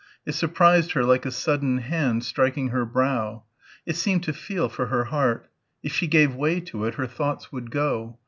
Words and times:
It 0.25 0.31
surprised 0.31 0.93
her 0.93 1.03
like 1.03 1.27
a 1.27 1.31
sudden 1.31 1.77
hand 1.77 2.23
stroking 2.25 2.69
her 2.69 2.87
brow. 2.87 3.43
It 3.85 3.95
seemed 3.95 4.23
to 4.23 4.33
feel 4.33 4.67
for 4.67 4.87
her 4.87 5.03
heart. 5.03 5.47
If 5.83 5.91
she 5.93 6.07
gave 6.07 6.33
way 6.33 6.59
to 6.59 6.85
it 6.85 6.95
her 6.95 7.05
thoughts 7.05 7.51
would 7.51 7.69
go. 7.69 8.17